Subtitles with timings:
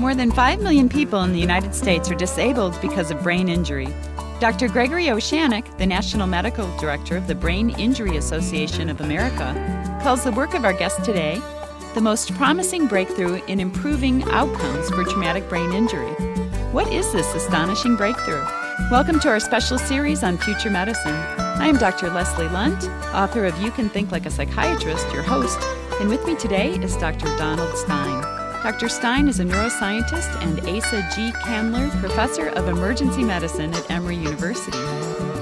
[0.00, 3.88] More than 5 million people in the United States are disabled because of brain injury.
[4.40, 4.68] Dr.
[4.68, 9.54] Gregory O'Shanick, the National Medical Director of the Brain Injury Association of America,
[10.02, 11.40] calls the work of our guest today
[11.94, 16.10] the most promising breakthrough in improving outcomes for traumatic brain injury.
[16.72, 18.44] What is this astonishing breakthrough?
[18.90, 21.14] Welcome to our special series on future medicine.
[21.14, 22.10] I am Dr.
[22.10, 25.58] Leslie Lundt, author of You Can Think Like a Psychiatrist, your host,
[26.00, 27.26] and with me today is Dr.
[27.38, 28.33] Donald Stein.
[28.64, 28.88] Dr.
[28.88, 31.32] Stein is a neuroscientist and Asa G.
[31.44, 34.78] Candler Professor of Emergency Medicine at Emory University.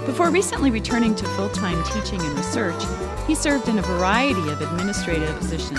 [0.07, 2.83] Before recently returning to full time teaching and research,
[3.29, 5.79] he served in a variety of administrative positions,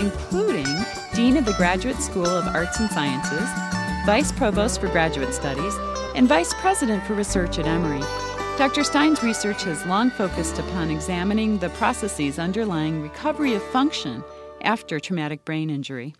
[0.00, 0.64] including
[1.12, 3.50] Dean of the Graduate School of Arts and Sciences,
[4.06, 5.74] Vice Provost for Graduate Studies,
[6.14, 8.00] and Vice President for Research at Emory.
[8.56, 8.84] Dr.
[8.84, 14.24] Stein's research has long focused upon examining the processes underlying recovery of function
[14.62, 16.14] after traumatic brain injury.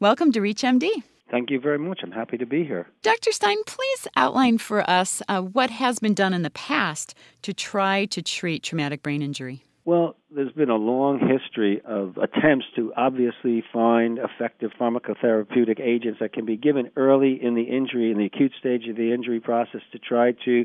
[0.00, 0.90] Welcome to ReachMD.
[1.30, 2.00] Thank you very much.
[2.02, 2.88] I'm happy to be here.
[3.02, 3.30] Dr.
[3.30, 8.04] Stein, please outline for us uh, what has been done in the past to try
[8.06, 9.64] to treat traumatic brain injury.
[9.84, 16.32] Well, there's been a long history of attempts to obviously find effective pharmacotherapeutic agents that
[16.32, 19.82] can be given early in the injury, in the acute stage of the injury process,
[19.92, 20.64] to try to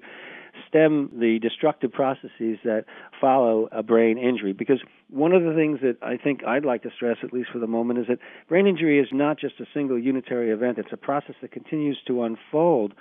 [0.68, 2.86] stem the destructive processes that
[3.20, 4.54] follow a brain injury.
[4.54, 7.60] Because one of the things that I think I'd like to stress, at least for
[7.60, 10.98] the moment, is that brain injury is not just a single unitary event, it's a
[10.98, 12.94] process that continues to unfold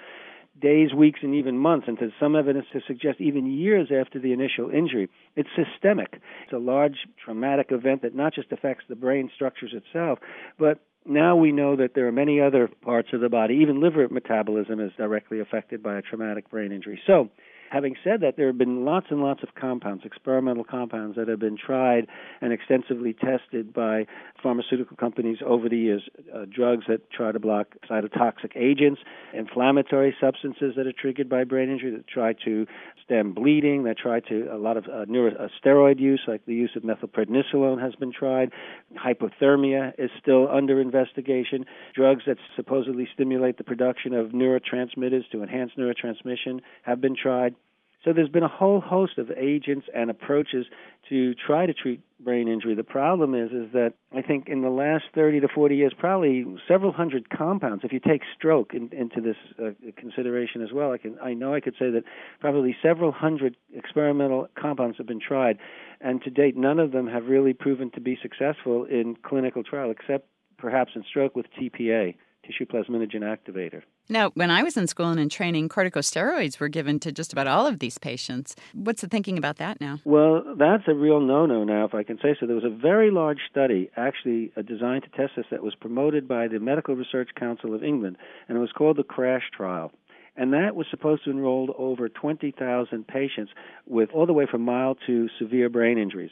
[0.60, 4.32] days, weeks, and even months, and there's some evidence to suggest even years after the
[4.32, 5.08] initial injury.
[5.36, 6.20] It's systemic.
[6.44, 10.18] It's a large traumatic event that not just affects the brain structures itself,
[10.58, 14.06] but now we know that there are many other parts of the body, even liver
[14.08, 17.00] metabolism is directly affected by a traumatic brain injury.
[17.06, 17.30] So,
[17.70, 21.38] Having said that, there have been lots and lots of compounds, experimental compounds, that have
[21.38, 22.06] been tried
[22.40, 24.06] and extensively tested by
[24.42, 26.02] pharmaceutical companies over the years.
[26.34, 29.00] Uh, drugs that try to block cytotoxic agents,
[29.34, 32.66] inflammatory substances that are triggered by brain injury, that try to
[33.04, 36.54] stem bleeding, that try to, a lot of uh, neuro, uh, steroid use, like the
[36.54, 38.50] use of methylprednisolone has been tried.
[38.96, 41.66] Hypothermia is still under investigation.
[41.94, 47.54] Drugs that supposedly stimulate the production of neurotransmitters to enhance neurotransmission have been tried.
[48.08, 50.64] So there's been a whole host of agents and approaches
[51.10, 52.74] to try to treat brain injury.
[52.74, 56.46] The problem is is that I think in the last 30 to 40 years, probably
[56.66, 57.84] several hundred compounds.
[57.84, 61.52] If you take stroke in, into this uh, consideration as well, I can I know
[61.52, 62.04] I could say that
[62.40, 65.58] probably several hundred experimental compounds have been tried,
[66.00, 69.90] and to date, none of them have really proven to be successful in clinical trial,
[69.90, 70.26] except
[70.56, 72.14] perhaps in stroke with TPA
[72.46, 73.82] tissue plasminogen activator.
[74.08, 77.46] Now, when I was in school and in training, corticosteroids were given to just about
[77.46, 78.56] all of these patients.
[78.72, 79.98] What's the thinking about that now?
[80.04, 82.46] Well, that's a real no no now, if I can say so.
[82.46, 86.26] There was a very large study actually uh, designed to test this that was promoted
[86.26, 88.16] by the Medical Research Council of England,
[88.48, 89.92] and it was called the CRASH trial
[90.38, 93.50] and that was supposed to enroll over 20,000 patients
[93.86, 96.30] with all the way from mild to severe brain injuries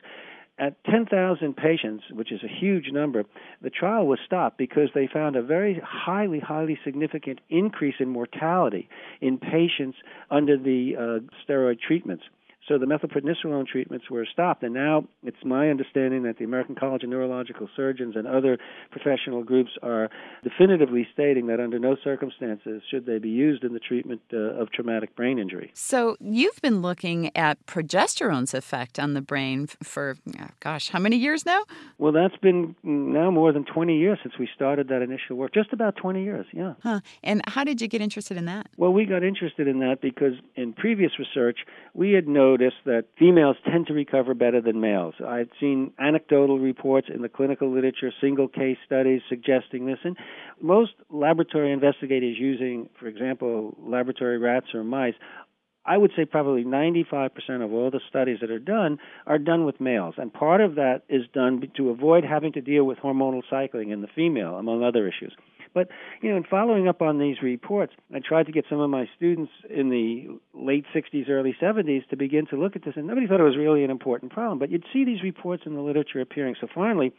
[0.58, 3.24] at 10,000 patients, which is a huge number,
[3.60, 8.88] the trial was stopped because they found a very highly, highly significant increase in mortality
[9.20, 9.98] in patients
[10.30, 12.24] under the uh, steroid treatments.
[12.68, 17.04] So the methylprednisolone treatments were stopped, and now it's my understanding that the American College
[17.04, 18.58] of Neurological Surgeons and other
[18.90, 20.10] professional groups are
[20.42, 24.70] definitively stating that under no circumstances should they be used in the treatment uh, of
[24.72, 25.70] traumatic brain injury.
[25.74, 30.16] So you've been looking at progesterone's effect on the brain for,
[30.60, 31.62] gosh, how many years now?
[31.98, 35.54] Well, that's been now more than 20 years since we started that initial work.
[35.54, 36.74] Just about 20 years, yeah.
[36.82, 37.00] Huh.
[37.22, 38.66] And how did you get interested in that?
[38.76, 41.58] Well, we got interested in that because in previous research
[41.94, 45.14] we had noticed noticed that females tend to recover better than males.
[45.26, 50.16] I've seen anecdotal reports in the clinical literature, single case studies suggesting this, and
[50.60, 55.14] most laboratory investigators using, for example, laboratory rats or mice
[55.88, 57.30] I would say probably 95%
[57.64, 60.16] of all the studies that are done are done with males.
[60.18, 64.02] And part of that is done to avoid having to deal with hormonal cycling in
[64.02, 65.32] the female, among other issues.
[65.76, 65.88] But,
[66.22, 69.04] you know, in following up on these reports, I tried to get some of my
[69.14, 73.26] students in the late 60s, early 70s to begin to look at this, and nobody
[73.26, 74.58] thought it was really an important problem.
[74.58, 76.54] But you'd see these reports in the literature appearing.
[76.58, 77.12] So finally,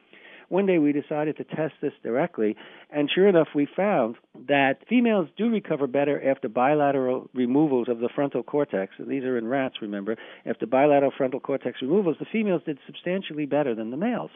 [0.50, 2.56] one day we decided to test this directly,
[2.90, 4.16] and sure enough, we found
[4.48, 8.94] that females do recover better after bilateral removals of the frontal cortex.
[8.98, 10.16] And these are in rats, remember.
[10.48, 14.32] After bilateral frontal cortex removals, the females did substantially better than the males.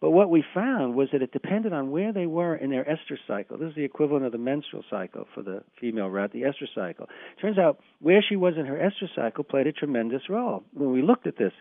[0.00, 3.20] But what we found was that it depended on where they were in their estrous
[3.26, 3.58] cycle.
[3.58, 7.06] This is the equivalent of the menstrual cycle for the female rat, the estrous cycle.
[7.40, 10.64] Turns out where she was in her estrous cycle played a tremendous role.
[10.72, 11.52] When we looked at this,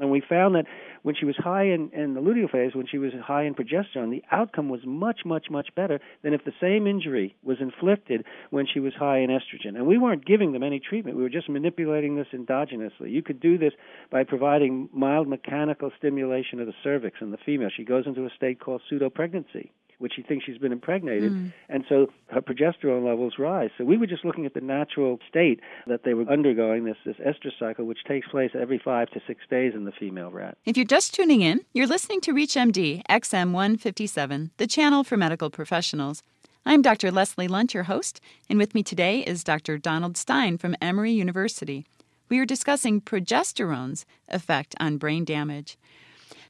[0.00, 0.66] And we found that
[1.02, 4.10] when she was high in, in the luteal phase, when she was high in progesterone,
[4.10, 8.66] the outcome was much, much, much better than if the same injury was inflicted when
[8.72, 9.76] she was high in estrogen.
[9.76, 11.16] And we weren't giving them any treatment.
[11.16, 13.10] We were just manipulating this endogenously.
[13.10, 13.72] You could do this
[14.10, 17.70] by providing mild mechanical stimulation of the cervix in the female.
[17.74, 21.52] She goes into a state called pseudo pregnancy which she thinks she's been impregnated, mm.
[21.68, 23.70] and so her progesterone levels rise.
[23.76, 27.16] So we were just looking at the natural state that they were undergoing this this
[27.16, 30.56] estrous cycle, which takes place every five to six days in the female rat.
[30.64, 35.50] If you're just tuning in, you're listening to ReachMD XM 157, the channel for medical
[35.50, 36.22] professionals.
[36.66, 37.10] I'm Dr.
[37.10, 38.20] Leslie Lundt, your host,
[38.50, 39.78] and with me today is Dr.
[39.78, 41.86] Donald Stein from Emory University.
[42.28, 45.78] We are discussing progesterone's effect on brain damage.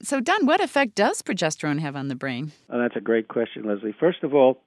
[0.02, 2.52] So, Don, what effect does progesterone have on the brain?
[2.70, 3.94] Oh, that's a great question, Leslie.
[3.98, 4.62] First of all,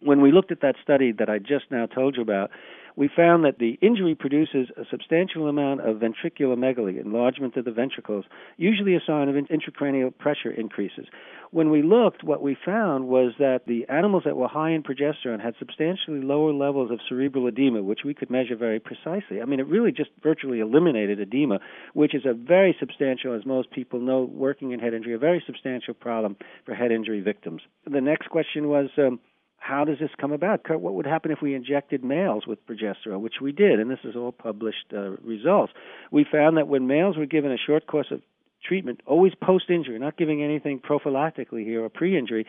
[0.00, 2.50] when we looked at that study that I just now told you about,
[2.96, 8.24] we found that the injury produces a substantial amount of ventriculomegaly, enlargement of the ventricles,
[8.56, 11.06] usually a sign of intracranial pressure increases.
[11.50, 15.40] When we looked, what we found was that the animals that were high in progesterone
[15.40, 19.40] had substantially lower levels of cerebral edema, which we could measure very precisely.
[19.40, 21.60] I mean, it really just virtually eliminated edema,
[21.92, 25.42] which is a very substantial, as most people know, working in head injury, a very
[25.46, 27.62] substantial problem for head injury victims.
[27.88, 29.20] The next question was, um,
[29.64, 30.60] how does this come about?
[30.68, 34.14] What would happen if we injected males with progesterone, which we did, and this is
[34.14, 35.72] all published uh, results.
[36.10, 38.20] We found that when males were given a short course of
[38.62, 42.44] treatment, always post injury, not giving anything prophylactically here or pre injury,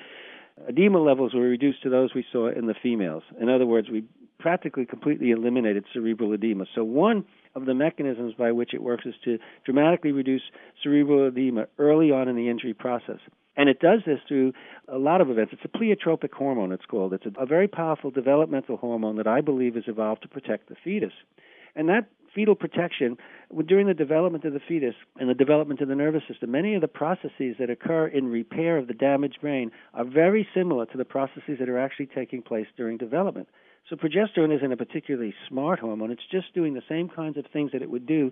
[0.67, 3.23] edema levels were reduced to those we saw in the females.
[3.39, 4.03] In other words, we
[4.37, 6.65] practically completely eliminated cerebral edema.
[6.75, 7.23] So, one
[7.55, 10.43] of the mechanisms by which it works is to dramatically reduce
[10.83, 13.19] cerebral edema early on in the injury process.
[13.57, 14.53] And it does this through
[14.87, 15.53] a lot of events.
[15.53, 17.13] It's a pleiotropic hormone, it's called.
[17.13, 20.75] It's a, a very powerful developmental hormone that I believe has evolved to protect the
[20.83, 21.13] fetus.
[21.75, 23.17] And that fetal protection,
[23.65, 26.81] during the development of the fetus and the development of the nervous system, many of
[26.81, 31.05] the processes that occur in repair of the damaged brain are very similar to the
[31.05, 33.47] processes that are actually taking place during development.
[33.89, 36.11] So progesterone isn't a particularly smart hormone.
[36.11, 38.31] It's just doing the same kinds of things that it would do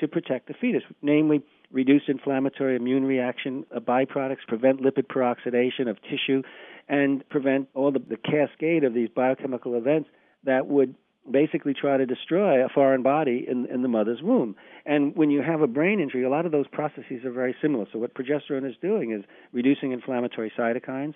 [0.00, 5.98] to protect the fetus, namely reduce inflammatory immune reaction uh, byproducts, prevent lipid peroxidation of
[6.02, 6.42] tissue,
[6.88, 10.08] and prevent all the, the cascade of these biochemical events
[10.44, 10.94] that would
[11.30, 14.54] basically try to destroy a foreign body in, in the mother's womb.
[14.84, 17.86] And when you have a brain injury, a lot of those processes are very similar.
[17.92, 21.14] So, what progesterone is doing is reducing inflammatory cytokines,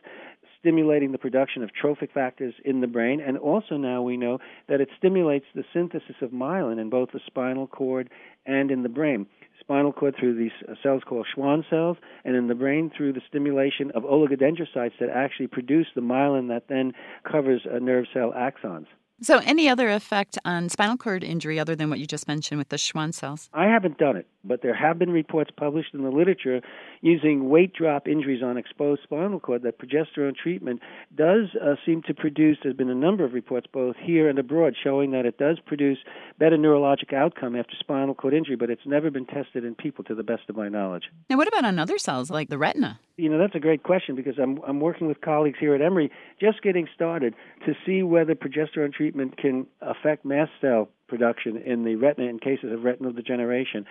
[0.60, 4.38] stimulating the production of trophic factors in the brain, and also now we know
[4.68, 8.10] that it stimulates the synthesis of myelin in both the spinal cord
[8.46, 9.26] and in the brain
[9.68, 13.20] spinal cord through these uh, cells called Schwann cells, and in the brain through the
[13.28, 16.92] stimulation of oligodendrocytes that actually produce the myelin that then
[17.30, 18.86] covers uh, nerve cell axons.
[19.20, 22.68] So, any other effect on spinal cord injury other than what you just mentioned with
[22.68, 23.50] the Schwann cells?
[23.52, 26.62] I haven't done it, but there have been reports published in the literature
[27.00, 30.80] using weight drop injuries on exposed spinal cord that progesterone treatment
[31.14, 32.58] does uh, seem to produce.
[32.62, 35.98] There's been a number of reports, both here and abroad, showing that it does produce
[36.38, 40.14] better neurologic outcome after spinal cord injury, but it's never been tested in people to
[40.14, 41.04] the best of my knowledge.
[41.28, 43.00] Now, what about on other cells like the retina?
[43.16, 46.12] You know, that's a great question because I'm, I'm working with colleagues here at Emory
[46.40, 47.34] just getting started
[47.66, 52.38] to see whether progesterone treatment treatment can affect mast cell production in the retina in
[52.38, 53.86] cases of retinal degeneration.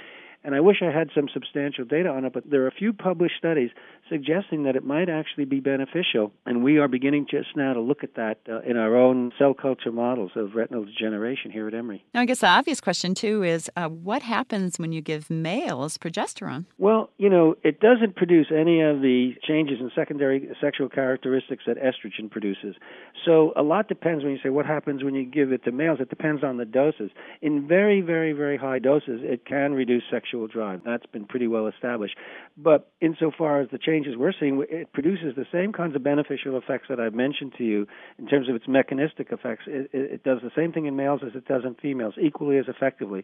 [0.47, 2.94] And I wish I had some substantial data on it, but there are a few
[2.94, 3.69] published studies
[4.09, 6.31] suggesting that it might actually be beneficial.
[6.45, 9.53] And we are beginning just now to look at that uh, in our own cell
[9.53, 12.06] culture models of retinal degeneration here at Emory.
[12.13, 15.97] Now, I guess the obvious question, too, is uh, what happens when you give males
[15.97, 16.63] progesterone?
[16.77, 21.75] Well, you know, it doesn't produce any of the changes in secondary sexual characteristics that
[21.75, 22.77] estrogen produces.
[23.25, 25.99] So a lot depends when you say what happens when you give it to males.
[25.99, 27.11] It depends on the doses.
[27.42, 30.81] In very, very, very high doses, it can reduce sexual drive.
[30.85, 32.15] That's been pretty well established.
[32.56, 36.85] But insofar as the changes we're seeing, it produces the same kinds of beneficial effects
[36.89, 37.87] that I've mentioned to you
[38.19, 39.63] in terms of its mechanistic effects.
[39.65, 42.59] It, it, it does the same thing in males as it does in females, equally
[42.59, 43.23] as effectively.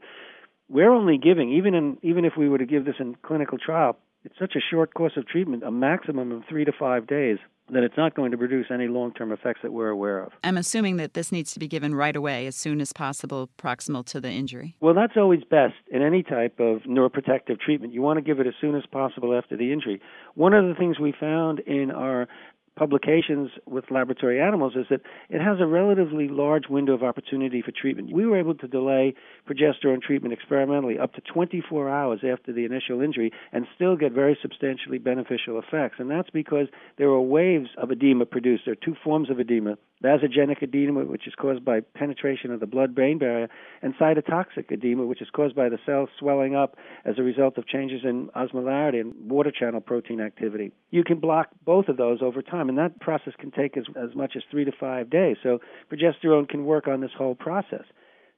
[0.70, 3.98] We're only giving, even in even if we were to give this in clinical trial,
[4.24, 7.38] it's such a short course of treatment, a maximum of three to five days
[7.70, 10.34] that it's not going to produce any long term effects that we're aware of.
[10.44, 14.06] I'm assuming that this needs to be given right away, as soon as possible, proximal
[14.08, 14.76] to the injury.
[14.82, 17.94] Well, that's always best in any type of neuroprotective treatment.
[17.94, 20.02] You want to give it as soon as possible after the injury.
[20.36, 22.28] One of the things we found in our
[22.76, 27.72] publications with laboratory animals is that it has a relatively large window of opportunity for
[27.72, 28.12] treatment.
[28.12, 29.14] We were able to delay
[29.48, 34.38] progesterone treatment experimentally up to 24 hours after the initial injury and still get very
[34.42, 35.96] substantially beneficial effects.
[36.00, 38.64] And that's because there are waves of edema produced.
[38.66, 42.68] There are two forms of edema vasogenic edema, which is caused by penetration of the
[42.68, 43.48] blood brain barrier,
[43.82, 46.76] and cytotoxic edema, which is caused by the cells swelling up
[47.06, 50.72] as a result of changes in osmolarity and water channel protein activity.
[50.92, 54.16] You can block both of those over time, and that process can take as, as
[54.16, 55.38] much as three to five days.
[55.44, 55.60] So
[55.92, 57.86] progesterone can work on this whole process.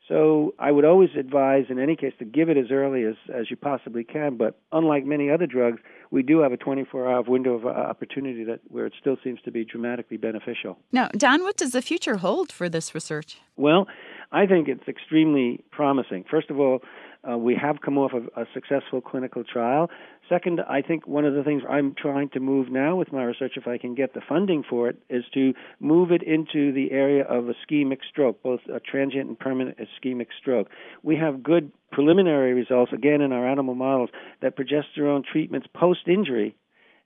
[0.07, 3.49] So I would always advise, in any case, to give it as early as, as
[3.49, 4.37] you possibly can.
[4.37, 5.79] But unlike many other drugs,
[6.11, 9.51] we do have a 24-hour window of uh, opportunity that where it still seems to
[9.51, 10.77] be dramatically beneficial.
[10.91, 13.39] Now, Don, what does the future hold for this research?
[13.55, 13.87] Well,
[14.31, 16.23] I think it's extremely promising.
[16.29, 16.81] First of all,
[17.29, 19.89] uh, we have come off of a successful clinical trial.
[20.29, 23.53] Second, I think one of the things I'm trying to move now with my research,
[23.55, 27.23] if I can get the funding for it, is to move it into the area
[27.23, 30.67] of ischemic stroke, both a transient and permanent ischemic stroke.
[31.03, 34.09] We have good preliminary results, again in our animal models,
[34.41, 36.55] that progesterone treatments post injury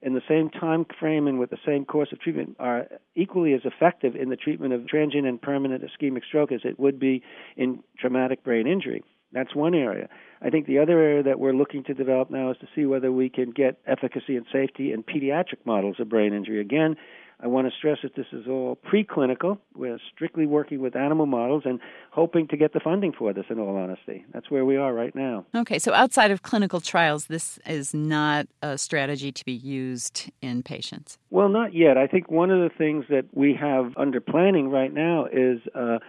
[0.02, 3.62] in the same time frame and with the same course of treatment are equally as
[3.66, 7.22] effective in the treatment of transient and permanent ischemic stroke as it would be
[7.58, 9.04] in traumatic brain injury.
[9.32, 10.10] That's one area.
[10.42, 13.12] I think the other area that we're looking to develop now is to see whether
[13.12, 16.62] we can get efficacy and safety in pediatric models of brain injury.
[16.62, 16.96] Again,
[17.42, 19.60] I want to stress that this is all preclinical.
[19.74, 21.80] We're strictly working with animal models and
[22.12, 24.26] hoping to get the funding for this, in all honesty.
[24.34, 25.46] That's where we are right now.
[25.56, 30.64] Okay, so outside of clinical trials, this is not a strategy to be used in
[30.64, 31.18] patients?
[31.30, 31.98] Well, not yet.
[31.98, 35.60] I think one of the things that we have under planning right now is.
[35.74, 36.00] Uh,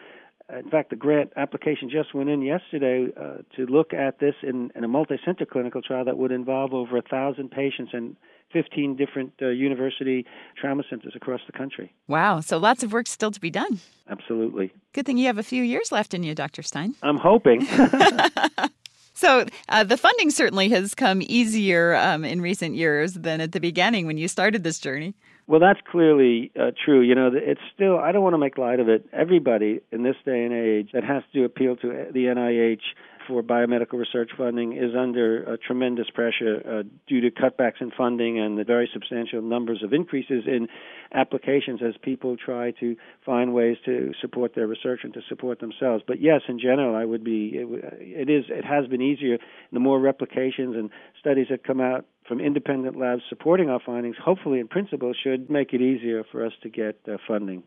[0.59, 4.71] in fact, the grant application just went in yesterday uh, to look at this in,
[4.75, 8.17] in a multi-center clinical trial that would involve over a thousand patients and
[8.53, 10.27] 15 different uh, university
[10.61, 11.93] trauma centers across the country.
[12.09, 13.81] Wow, so lots of work still to be done.
[14.09, 14.73] Absolutely.
[14.93, 16.63] Good thing you have a few years left in you, Dr.
[16.63, 16.95] Stein.
[17.03, 17.67] I'm hoping.
[19.21, 23.61] So uh, the funding certainly has come easier um, in recent years than at the
[23.61, 25.15] beginning when you started this journey.
[25.51, 27.01] Well, that's clearly uh, true.
[27.01, 29.05] You know, it's still, I don't want to make light of it.
[29.13, 32.83] Everybody in this day and age that has to appeal to the NIH
[33.27, 38.39] for biomedical research funding is under uh, tremendous pressure uh, due to cutbacks in funding
[38.39, 40.69] and the very substantial numbers of increases in
[41.13, 42.95] applications as people try to
[43.27, 46.05] find ways to support their research and to support themselves.
[46.07, 47.67] But yes, in general, I would be it,
[48.01, 49.39] it is it has been easier.
[49.73, 54.61] The more replications and studies that come out from independent labs supporting our findings, hopefully
[54.61, 57.65] in principle, should make it easier for us to get uh, funding.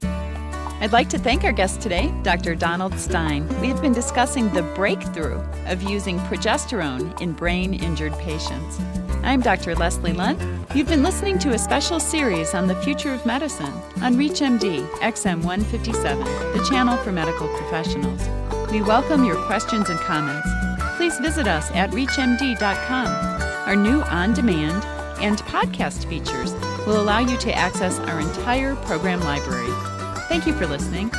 [0.80, 2.56] I'd like to thank our guest today, Dr.
[2.56, 3.46] Donald Stein.
[3.60, 8.80] We have been discussing the breakthrough of using progesterone in brain injured patients.
[9.22, 9.76] I'm Dr.
[9.76, 10.42] Leslie Lundt.
[10.74, 15.44] You've been listening to a special series on the future of medicine on ReachMD XM
[15.44, 16.24] 157,
[16.58, 18.22] the channel for medical professionals.
[18.72, 20.48] We welcome your questions and comments.
[20.96, 23.53] Please visit us at ReachMD.com.
[23.66, 24.84] Our new on demand
[25.24, 26.52] and podcast features
[26.86, 29.72] will allow you to access our entire program library.
[30.28, 31.10] Thank you for listening.